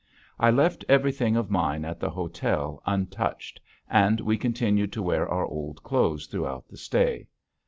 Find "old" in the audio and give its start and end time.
5.45-5.83